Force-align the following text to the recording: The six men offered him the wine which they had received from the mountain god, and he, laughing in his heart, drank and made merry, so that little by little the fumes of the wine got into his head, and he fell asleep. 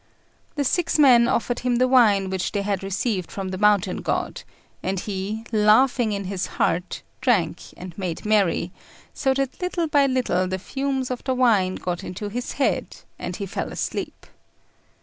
The 0.55 0.63
six 0.63 0.97
men 0.97 1.27
offered 1.27 1.59
him 1.59 1.75
the 1.75 1.87
wine 1.87 2.31
which 2.31 2.53
they 2.53 2.63
had 2.63 2.81
received 2.81 3.29
from 3.29 3.49
the 3.49 3.57
mountain 3.59 4.01
god, 4.01 4.41
and 4.81 4.99
he, 4.99 5.43
laughing 5.51 6.11
in 6.11 6.23
his 6.23 6.47
heart, 6.57 7.03
drank 7.21 7.61
and 7.77 7.95
made 7.99 8.25
merry, 8.25 8.71
so 9.13 9.31
that 9.35 9.61
little 9.61 9.85
by 9.87 10.07
little 10.07 10.47
the 10.47 10.57
fumes 10.57 11.11
of 11.11 11.23
the 11.23 11.35
wine 11.35 11.75
got 11.75 12.03
into 12.03 12.29
his 12.29 12.53
head, 12.53 12.97
and 13.19 13.35
he 13.35 13.45
fell 13.45 13.71
asleep. 13.71 14.25